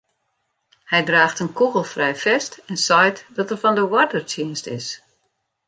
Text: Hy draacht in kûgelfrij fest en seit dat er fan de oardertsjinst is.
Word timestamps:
Hy 0.91 1.01
draacht 1.07 1.41
in 1.43 1.55
kûgelfrij 1.57 2.15
fest 2.23 2.53
en 2.71 2.77
seit 2.85 3.17
dat 3.35 3.51
er 3.53 3.61
fan 3.63 3.75
de 3.77 3.85
oardertsjinst 3.93 4.65
is. 4.77 4.87